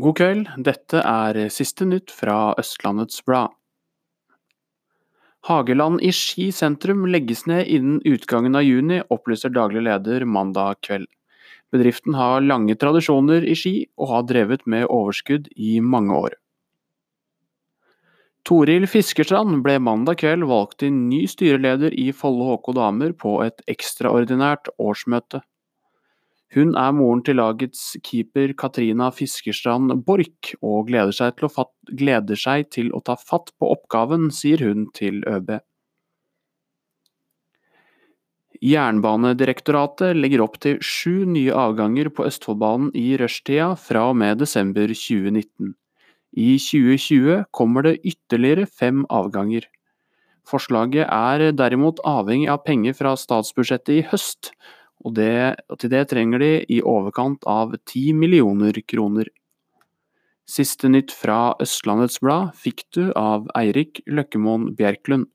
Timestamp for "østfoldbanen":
42.28-42.90